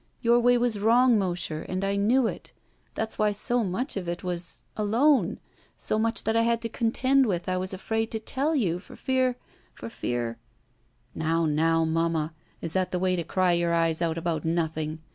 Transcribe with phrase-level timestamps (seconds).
[0.23, 2.53] Your way was wrong, Mosher, and I knew it.
[2.95, 5.39] That's why so much of it was— alone—
[5.77, 8.55] so 236 ROULETTE much that I had to contend with I w^ afraid to tell
[8.55, 9.37] you, for fear—
[9.77, 10.39] ^for fear
[11.13, 15.03] —""Now, now, Mamma, is that the way to cry your eyes out about nothing?